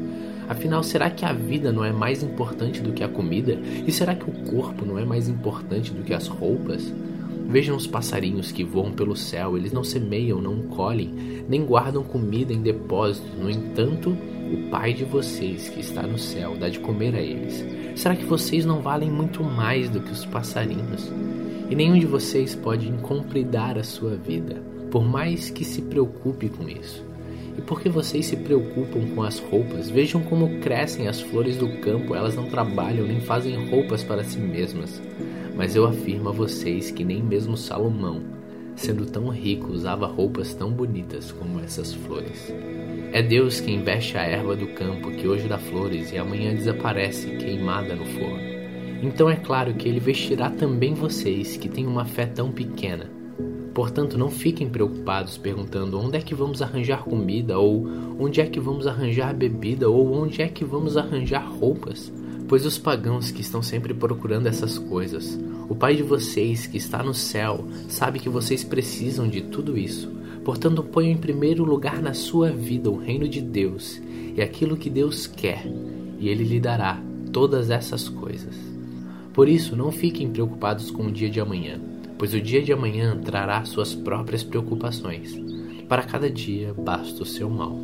Afinal, 0.50 0.84
será 0.84 1.10
que 1.10 1.24
a 1.24 1.32
vida 1.32 1.72
não 1.72 1.86
é 1.86 1.94
mais 1.94 2.24
importante 2.24 2.82
do 2.82 2.92
que 2.92 3.04
a 3.04 3.08
comida? 3.08 3.60
E 3.86 3.92
será 3.92 4.16
que 4.16 4.30
o 4.30 4.34
corpo 4.52 4.84
não 4.84 4.98
é 4.98 5.06
mais 5.06 5.30
importante 5.30 5.94
do 5.94 6.04
que 6.04 6.14
as 6.14 6.28
roupas? 6.28 6.92
Vejam 7.48 7.76
os 7.76 7.88
passarinhos 7.88 8.52
que 8.52 8.64
voam 8.64 8.92
pelo 8.92 9.16
céu, 9.16 9.58
eles 9.58 9.72
não 9.72 9.84
semeiam, 9.84 10.42
não 10.42 10.64
colhem, 10.64 11.14
nem 11.48 11.64
guardam 11.64 12.04
comida 12.04 12.52
em 12.52 12.62
depósitos. 12.62 13.32
No 13.40 13.50
entanto, 13.50 14.16
o 14.52 14.70
Pai 14.70 14.94
de 14.94 15.06
vocês 15.06 15.70
que 15.70 15.80
está 15.80 16.04
no 16.04 16.18
céu 16.18 16.56
dá 16.58 16.70
de 16.70 16.80
comer 16.80 17.16
a 17.16 17.22
eles. 17.22 17.64
Será 17.96 18.16
que 18.16 18.26
vocês 18.26 18.66
não 18.66 18.82
valem 18.82 19.12
muito 19.12 19.44
mais 19.44 19.90
do 19.90 20.02
que 20.02 20.12
os 20.12 20.26
passarinhos? 20.26 21.12
E 21.70 21.76
nenhum 21.76 22.00
de 22.00 22.08
vocês 22.08 22.56
pode 22.56 22.88
incompletar 22.88 23.78
a 23.78 23.84
sua 23.84 24.16
vida, 24.16 24.62
por 24.90 25.04
mais 25.04 25.52
que 25.52 25.64
se 25.64 25.84
preocupe 25.84 26.50
com 26.50 26.68
isso. 26.68 27.06
E 27.58 27.62
por 27.62 27.80
que 27.80 27.90
vocês 27.90 28.26
se 28.26 28.38
preocupam 28.38 29.06
com 29.14 29.22
as 29.22 29.38
roupas? 29.38 29.90
Vejam 29.90 30.22
como 30.24 30.60
crescem 30.60 31.08
as 31.08 31.22
flores 31.22 31.58
do 31.58 31.68
campo, 31.80 32.16
elas 32.16 32.36
não 32.36 32.50
trabalham 32.50 33.06
nem 33.06 33.20
fazem 33.20 33.70
roupas 33.70 34.04
para 34.04 34.24
si 34.24 34.40
mesmas. 34.40 35.02
Mas 35.56 35.76
eu 35.76 35.86
afirmo 35.86 36.30
a 36.30 36.32
vocês 36.32 36.90
que 36.90 37.04
nem 37.04 37.22
mesmo 37.22 37.58
Salomão, 37.58 38.39
sendo 38.80 39.06
tão 39.06 39.28
rico, 39.28 39.74
usava 39.74 40.08
roupas 40.08 40.54
tão 40.54 40.72
bonitas 40.72 41.32
como 41.34 41.60
essas 41.60 41.94
flores. 41.94 42.52
É 43.12 43.22
Deus 43.22 43.60
quem 43.60 43.84
veste 43.84 44.18
a 44.18 44.24
erva 44.24 44.56
do 44.56 44.68
campo, 44.68 45.12
que 45.12 45.28
hoje 45.28 45.48
dá 45.50 45.58
flores 45.58 46.12
e 46.14 46.18
amanhã 46.18 46.56
desaparece 46.56 47.28
queimada 47.38 47.94
no 47.94 48.06
forno. 48.06 48.40
Então 49.04 49.30
é 49.30 49.36
claro 49.36 49.74
que 49.74 49.88
ele 49.88 50.00
vestirá 50.00 50.50
também 50.50 50.94
vocês, 50.94 51.58
que 51.58 51.68
têm 51.68 51.86
uma 51.86 52.06
fé 52.06 52.26
tão 52.26 52.52
pequena. 52.52 53.10
Portanto, 53.74 54.18
não 54.18 54.30
fiquem 54.30 54.70
preocupados 54.70 55.38
perguntando 55.38 56.00
onde 56.00 56.18
é 56.18 56.22
que 56.22 56.34
vamos 56.34 56.62
arranjar 56.62 57.04
comida, 57.04 57.60
ou 57.60 57.86
onde 58.18 58.40
é 58.40 58.46
que 58.46 58.60
vamos 58.60 58.88
arranjar 58.88 59.34
bebida, 59.34 59.90
ou 59.90 60.14
onde 60.14 60.42
é 60.42 60.48
que 60.48 60.64
vamos 60.64 60.96
arranjar 60.96 61.50
roupas. 61.50 62.12
Pois 62.48 62.66
os 62.66 62.78
pagãos 62.78 63.30
que 63.30 63.42
estão 63.42 63.62
sempre 63.62 63.94
procurando 63.94 64.48
essas 64.48 64.78
coisas, 64.78 65.38
o 65.70 65.76
Pai 65.76 65.96
de 65.96 66.04
vocês 66.04 66.68
que 66.68 66.78
está 66.78 67.02
no 67.02 67.14
céu, 67.14 67.66
sabe 67.88 68.20
que 68.20 68.28
vocês 68.28 68.64
precisam 68.64 69.28
de 69.28 69.42
tudo 69.42 69.78
isso. 69.78 70.12
Portanto, 70.44 70.84
ponham 70.84 71.12
em 71.12 71.18
primeiro 71.18 71.64
lugar 71.64 72.02
na 72.02 72.14
sua 72.14 72.52
vida 72.52 72.90
o 72.90 72.98
reino 72.98 73.30
de 73.30 73.40
Deus 73.40 74.02
e 74.36 74.42
aquilo 74.42 74.76
que 74.76 74.90
Deus 74.90 75.28
quer, 75.28 75.66
e 76.20 76.28
Ele 76.28 76.44
lhe 76.44 76.60
dará 76.60 77.02
todas 77.32 77.70
essas 77.70 78.10
coisas. 78.10 78.56
Por 79.34 79.48
isso, 79.48 79.76
não 79.76 79.92
fiquem 79.92 80.30
preocupados 80.30 80.92
com 80.92 81.04
o 81.04 81.12
dia 81.12 81.30
de 81.30 81.40
amanhã 81.40 81.80
pois 82.20 82.34
o 82.34 82.42
dia 82.42 82.62
de 82.62 82.74
amanhã 82.74 83.18
trará 83.18 83.64
suas 83.64 83.96
próprias 83.96 84.44
preocupações. 84.44 85.34
Para 85.88 86.04
cada 86.04 86.30
dia 86.30 86.74
basta 86.74 87.24
o 87.24 87.26
seu 87.26 87.50
mal. 87.50 87.80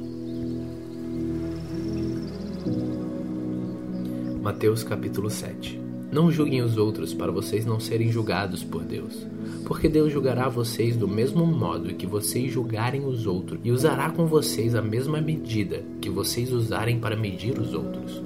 Mateus 4.43 4.83
capítulo 4.83 5.29
7 5.29 5.84
Não 6.11 6.31
julguem 6.31 6.61
os 6.61 6.77
outros 6.77 7.13
para 7.13 7.31
vocês 7.31 7.65
não 7.65 7.79
serem 7.79 8.11
julgados 8.11 8.63
por 8.63 8.83
Deus, 8.83 9.25
porque 9.65 9.89
Deus 9.89 10.13
julgará 10.13 10.47
vocês 10.47 10.95
do 10.95 11.07
mesmo 11.07 11.45
modo 11.45 11.93
que 11.93 12.05
vocês 12.05 12.51
julgarem 12.51 13.05
os 13.05 13.25
outros, 13.25 13.59
e 13.63 13.71
usará 13.71 14.09
com 14.11 14.25
vocês 14.25 14.75
a 14.75 14.81
mesma 14.81 15.19
medida 15.19 15.83
que 15.99 16.09
vocês 16.09 16.51
usarem 16.53 16.99
para 16.99 17.15
medir 17.15 17.59
os 17.59 17.73
outros. 17.73 18.21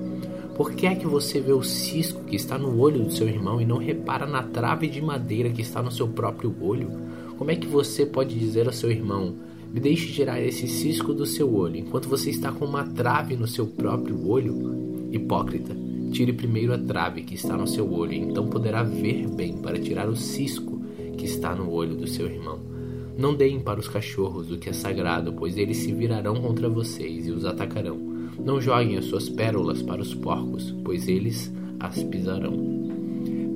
Por 0.55 0.73
que 0.73 0.85
é 0.85 0.93
que 0.93 1.07
você 1.07 1.39
vê 1.39 1.53
o 1.53 1.63
cisco 1.63 2.25
que 2.25 2.35
está 2.35 2.57
no 2.57 2.77
olho 2.77 3.05
do 3.05 3.11
seu 3.11 3.27
irmão 3.29 3.61
e 3.61 3.65
não 3.65 3.77
repara 3.77 4.27
na 4.27 4.43
trave 4.43 4.87
de 4.87 5.01
madeira 5.01 5.49
que 5.49 5.61
está 5.61 5.81
no 5.81 5.89
seu 5.89 6.05
próprio 6.05 6.53
olho? 6.59 6.91
Como 7.37 7.49
é 7.49 7.55
que 7.55 7.65
você 7.65 8.05
pode 8.05 8.37
dizer 8.37 8.67
ao 8.67 8.73
seu 8.73 8.91
irmão: 8.91 9.35
Me 9.73 9.79
deixe 9.79 10.11
tirar 10.11 10.41
esse 10.41 10.67
cisco 10.67 11.13
do 11.13 11.25
seu 11.25 11.55
olho, 11.55 11.77
enquanto 11.77 12.09
você 12.09 12.29
está 12.29 12.51
com 12.51 12.65
uma 12.65 12.83
trave 12.83 13.37
no 13.37 13.47
seu 13.47 13.65
próprio 13.65 14.27
olho? 14.27 15.07
Hipócrita, 15.13 15.73
tire 16.11 16.33
primeiro 16.33 16.73
a 16.73 16.77
trave 16.77 17.23
que 17.23 17.35
está 17.35 17.55
no 17.55 17.67
seu 17.67 17.91
olho, 17.91 18.13
então 18.13 18.47
poderá 18.47 18.83
ver 18.83 19.27
bem 19.27 19.57
para 19.57 19.79
tirar 19.79 20.09
o 20.09 20.15
cisco 20.15 20.81
que 21.17 21.25
está 21.25 21.55
no 21.55 21.71
olho 21.71 21.95
do 21.95 22.07
seu 22.07 22.27
irmão. 22.27 22.59
Não 23.17 23.35
deem 23.35 23.59
para 23.59 23.79
os 23.79 23.87
cachorros 23.87 24.49
o 24.51 24.57
que 24.57 24.69
é 24.69 24.73
sagrado, 24.73 25.33
pois 25.33 25.57
eles 25.57 25.77
se 25.77 25.91
virarão 25.91 26.35
contra 26.35 26.69
vocês 26.69 27.27
e 27.27 27.31
os 27.31 27.43
atacarão. 27.45 27.97
Não 28.43 28.61
joguem 28.61 28.97
as 28.97 29.05
suas 29.05 29.27
pérolas 29.27 29.81
para 29.81 30.01
os 30.01 30.13
porcos, 30.13 30.73
pois 30.83 31.07
eles 31.07 31.51
as 31.79 32.01
pisarão. 32.03 32.79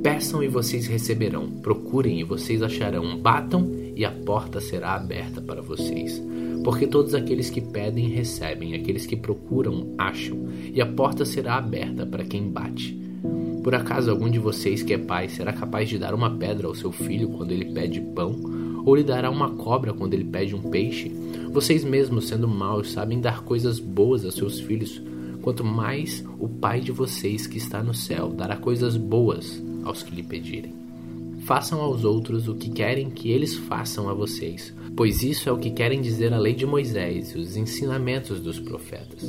Peçam 0.03 0.43
e 0.43 0.49
vocês 0.49 0.85
receberão, 0.85 1.49
procurem 1.49 2.19
e 2.19 2.23
vocês 2.25 2.61
acharão, 2.61 3.17
batam 3.17 3.71
e 3.95 4.03
a 4.03 4.11
porta 4.11 4.59
será 4.59 4.95
aberta 4.95 5.41
para 5.41 5.61
vocês. 5.61 6.21
Porque 6.63 6.87
todos 6.87 7.13
aqueles 7.13 7.49
que 7.49 7.59
pedem 7.59 8.07
recebem, 8.09 8.73
aqueles 8.73 9.05
que 9.05 9.15
procuram 9.15 9.93
acham, 9.97 10.47
e 10.73 10.81
a 10.81 10.85
porta 10.85 11.25
será 11.25 11.55
aberta 11.55 12.05
para 12.05 12.23
quem 12.23 12.49
bate. 12.49 12.97
Por 13.63 13.73
acaso 13.73 14.11
algum 14.11 14.29
de 14.29 14.39
vocês 14.39 14.83
que 14.83 14.93
é 14.93 14.97
pai 14.97 15.29
será 15.29 15.53
capaz 15.53 15.87
de 15.87 15.97
dar 15.97 16.13
uma 16.13 16.29
pedra 16.31 16.67
ao 16.67 16.75
seu 16.75 16.91
filho 16.91 17.29
quando 17.29 17.51
ele 17.51 17.73
pede 17.73 18.01
pão? 18.01 18.35
Ou 18.85 18.95
lhe 18.95 19.03
dará 19.03 19.29
uma 19.29 19.51
cobra 19.51 19.93
quando 19.93 20.13
ele 20.13 20.25
pede 20.25 20.53
um 20.53 20.61
peixe? 20.61 21.09
Vocês 21.49 21.85
mesmos, 21.85 22.27
sendo 22.27 22.47
maus, 22.47 22.91
sabem 22.91 23.21
dar 23.21 23.43
coisas 23.43 23.79
boas 23.79 24.25
a 24.25 24.31
seus 24.31 24.59
filhos, 24.59 25.01
quanto 25.41 25.63
mais 25.63 26.25
o 26.39 26.49
Pai 26.49 26.81
de 26.81 26.91
vocês 26.91 27.47
que 27.47 27.57
está 27.57 27.81
no 27.81 27.93
céu 27.93 28.29
dará 28.29 28.57
coisas 28.57 28.97
boas 28.97 29.61
aos 29.85 30.03
que 30.03 30.13
lhe 30.13 30.23
pedirem. 30.23 30.73
Façam 31.45 31.79
aos 31.79 32.03
outros 32.03 32.47
o 32.47 32.55
que 32.55 32.69
querem 32.69 33.09
que 33.09 33.29
eles 33.29 33.55
façam 33.55 34.09
a 34.09 34.13
vocês, 34.13 34.73
pois 34.95 35.23
isso 35.23 35.49
é 35.49 35.51
o 35.51 35.57
que 35.57 35.71
querem 35.71 36.01
dizer 36.01 36.33
a 36.33 36.37
lei 36.37 36.53
de 36.53 36.65
Moisés 36.65 37.31
e 37.31 37.39
os 37.39 37.55
ensinamentos 37.55 38.39
dos 38.39 38.59
profetas. 38.59 39.23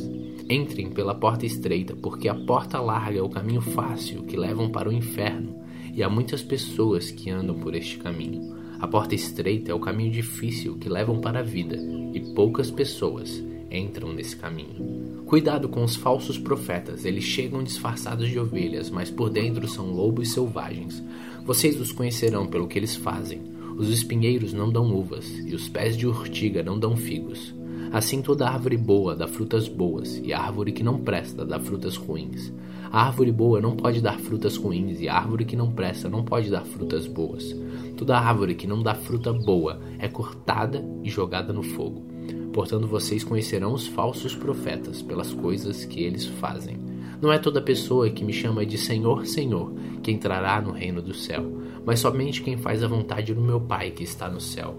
Entrem 0.48 0.90
pela 0.90 1.14
porta 1.14 1.46
estreita, 1.46 1.96
porque 1.96 2.28
a 2.28 2.34
porta 2.34 2.80
larga 2.80 3.18
é 3.18 3.22
o 3.22 3.28
caminho 3.28 3.60
fácil 3.60 4.24
que 4.24 4.36
levam 4.36 4.70
para 4.70 4.88
o 4.88 4.92
inferno, 4.92 5.62
e 5.94 6.02
há 6.02 6.08
muitas 6.08 6.42
pessoas 6.42 7.10
que 7.10 7.30
andam 7.30 7.58
por 7.58 7.74
este 7.74 7.98
caminho. 7.98 8.54
A 8.78 8.86
porta 8.86 9.14
estreita 9.14 9.70
é 9.70 9.74
o 9.74 9.80
caminho 9.80 10.10
difícil 10.10 10.76
que 10.76 10.88
levam 10.88 11.20
para 11.20 11.40
a 11.40 11.42
vida, 11.42 11.76
e 12.12 12.20
poucas 12.34 12.70
pessoas 12.70 13.42
entram 13.70 14.12
nesse 14.12 14.36
caminho. 14.36 15.22
Cuidado 15.24 15.68
com 15.68 15.82
os 15.82 15.96
falsos 15.96 16.38
profetas, 16.38 17.04
eles 17.04 17.24
chegam 17.24 17.62
disfarçados 17.62 18.28
de 18.28 18.38
ovelhas, 18.38 18.90
mas 18.90 19.10
por 19.10 19.30
dentro 19.30 19.66
são 19.66 19.90
lobos 19.90 20.32
selvagens. 20.32 21.02
Vocês 21.44 21.80
os 21.80 21.90
conhecerão 21.90 22.46
pelo 22.46 22.68
que 22.68 22.78
eles 22.78 22.94
fazem. 22.94 23.53
Os 23.76 23.88
espinheiros 23.90 24.52
não 24.52 24.70
dão 24.70 24.94
uvas, 24.94 25.28
e 25.46 25.54
os 25.54 25.68
pés 25.68 25.96
de 25.96 26.06
urtiga 26.06 26.62
não 26.62 26.78
dão 26.78 26.96
figos. 26.96 27.54
Assim 27.92 28.22
toda 28.22 28.48
árvore 28.48 28.76
boa 28.76 29.14
dá 29.14 29.26
frutas 29.26 29.68
boas, 29.68 30.20
e 30.24 30.32
árvore 30.32 30.72
que 30.72 30.82
não 30.82 30.98
presta 30.98 31.44
dá 31.44 31.58
frutas 31.58 31.96
ruins. 31.96 32.52
A 32.90 33.06
árvore 33.06 33.32
boa 33.32 33.60
não 33.60 33.76
pode 33.76 34.00
dar 34.00 34.18
frutas 34.18 34.56
ruins, 34.56 35.00
e 35.00 35.08
a 35.08 35.16
árvore 35.16 35.44
que 35.44 35.56
não 35.56 35.72
presta 35.72 36.08
não 36.08 36.24
pode 36.24 36.50
dar 36.50 36.64
frutas 36.64 37.06
boas. 37.06 37.54
Toda 37.96 38.18
árvore 38.18 38.54
que 38.54 38.66
não 38.66 38.82
dá 38.82 38.94
fruta 38.94 39.32
boa 39.32 39.80
é 39.98 40.08
cortada 40.08 40.84
e 41.02 41.10
jogada 41.10 41.52
no 41.52 41.62
fogo. 41.62 42.04
Portanto, 42.52 42.86
vocês 42.86 43.24
conhecerão 43.24 43.72
os 43.72 43.86
falsos 43.88 44.34
profetas 44.34 45.02
pelas 45.02 45.32
coisas 45.32 45.84
que 45.84 46.02
eles 46.02 46.26
fazem. 46.26 46.78
Não 47.20 47.32
é 47.32 47.38
toda 47.38 47.60
pessoa 47.60 48.10
que 48.10 48.24
me 48.24 48.32
chama 48.32 48.64
de 48.64 48.78
Senhor, 48.78 49.26
Senhor 49.26 49.72
que 50.02 50.12
entrará 50.12 50.60
no 50.60 50.70
reino 50.70 51.00
do 51.00 51.14
céu, 51.14 51.42
mas 51.84 52.00
somente 52.00 52.42
quem 52.42 52.56
faz 52.56 52.82
a 52.82 52.88
vontade 52.88 53.34
do 53.34 53.40
meu 53.40 53.60
Pai 53.60 53.90
que 53.90 54.04
está 54.04 54.28
no 54.28 54.40
céu. 54.40 54.76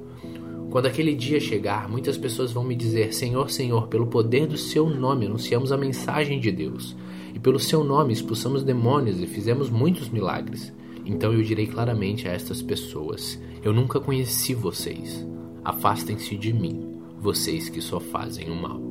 Quando 0.70 0.88
aquele 0.88 1.16
dia 1.16 1.40
chegar, 1.40 1.88
muitas 1.88 2.18
pessoas 2.18 2.52
vão 2.52 2.64
me 2.64 2.76
dizer: 2.76 3.14
Senhor, 3.14 3.50
Senhor, 3.50 3.88
pelo 3.88 4.08
poder 4.08 4.48
do 4.48 4.58
seu 4.58 4.90
nome 4.90 5.26
anunciamos 5.26 5.72
a 5.72 5.78
mensagem 5.78 6.40
de 6.40 6.52
Deus, 6.52 6.96
e 7.34 7.40
pelo 7.40 7.60
seu 7.60 7.84
nome 7.84 8.12
expulsamos 8.12 8.64
demônios 8.64 9.22
e 9.22 9.26
fizemos 9.26 9.70
muitos 9.70 10.10
milagres. 10.10 10.74
Então 11.06 11.32
eu 11.32 11.42
direi 11.44 11.68
claramente 11.68 12.28
a 12.28 12.32
estas 12.32 12.62
pessoas: 12.62 13.40
Eu 13.64 13.72
nunca 13.72 14.00
conheci 14.00 14.54
vocês. 14.54 15.26
Afastem-se 15.64 16.36
de 16.36 16.52
mim, 16.52 17.00
vocês 17.20 17.70
que 17.70 17.82
só 17.82 18.00
fazem 18.00 18.52
o 18.52 18.56
mal. 18.56 18.82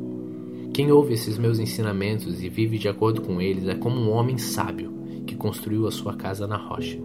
Quem 0.72 0.90
ouve 0.90 1.14
esses 1.14 1.38
meus 1.38 1.58
ensinamentos 1.58 2.42
e 2.42 2.48
vive 2.48 2.78
de 2.78 2.88
acordo 2.88 3.20
com 3.20 3.40
eles 3.40 3.68
é 3.68 3.74
como 3.74 4.00
um 4.00 4.10
homem 4.10 4.38
sábio 4.38 4.92
que 5.26 5.36
construiu 5.36 5.86
a 5.86 5.90
sua 5.92 6.14
casa 6.14 6.46
na 6.46 6.56
rocha. 6.56 6.98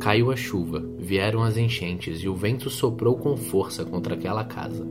Caiu 0.00 0.30
a 0.30 0.36
chuva, 0.36 0.82
vieram 0.98 1.42
as 1.42 1.58
enchentes 1.58 2.22
e 2.22 2.28
o 2.28 2.34
vento 2.34 2.70
soprou 2.70 3.18
com 3.18 3.36
força 3.36 3.84
contra 3.84 4.14
aquela 4.14 4.42
casa. 4.42 4.88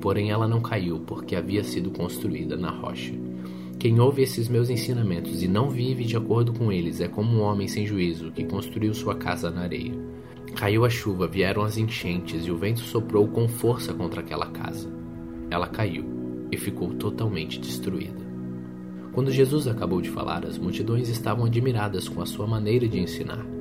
Porém, 0.00 0.32
ela 0.32 0.48
não 0.48 0.60
caiu 0.60 0.98
porque 0.98 1.36
havia 1.36 1.62
sido 1.62 1.92
construída 1.92 2.56
na 2.56 2.68
rocha. 2.68 3.14
Quem 3.78 4.00
ouve 4.00 4.22
esses 4.22 4.48
meus 4.48 4.68
ensinamentos 4.68 5.44
e 5.44 5.46
não 5.46 5.70
vive 5.70 6.04
de 6.04 6.16
acordo 6.16 6.52
com 6.52 6.72
eles 6.72 7.00
é 7.00 7.06
como 7.06 7.36
um 7.36 7.40
homem 7.40 7.68
sem 7.68 7.86
juízo 7.86 8.32
que 8.32 8.42
construiu 8.42 8.92
sua 8.92 9.14
casa 9.14 9.48
na 9.48 9.60
areia. 9.60 9.94
Caiu 10.56 10.84
a 10.84 10.90
chuva, 10.90 11.28
vieram 11.28 11.62
as 11.62 11.78
enchentes 11.78 12.44
e 12.44 12.50
o 12.50 12.56
vento 12.56 12.80
soprou 12.80 13.28
com 13.28 13.46
força 13.46 13.94
contra 13.94 14.22
aquela 14.22 14.46
casa. 14.46 14.92
Ela 15.52 15.68
caiu 15.68 16.04
e 16.50 16.56
ficou 16.56 16.94
totalmente 16.94 17.60
destruída. 17.60 18.26
Quando 19.12 19.30
Jesus 19.30 19.68
acabou 19.68 20.00
de 20.00 20.10
falar, 20.10 20.44
as 20.44 20.58
multidões 20.58 21.08
estavam 21.08 21.44
admiradas 21.44 22.08
com 22.08 22.20
a 22.20 22.26
sua 22.26 22.46
maneira 22.48 22.88
de 22.88 22.98
ensinar 22.98 23.57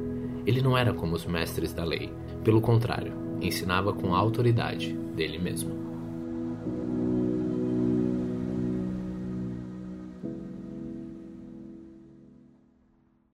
ele 0.48 0.62
não 0.62 0.78
era 0.78 0.94
como 0.94 1.16
os 1.16 1.26
mestres 1.26 1.74
da 1.74 1.84
lei, 1.84 2.12
Pelo 2.48 2.62
contrário, 2.62 3.12
ensinava 3.42 3.92
com 3.92 4.16
a 4.16 4.18
autoridade 4.18 4.94
dele 4.94 5.38
mesmo. 5.38 5.87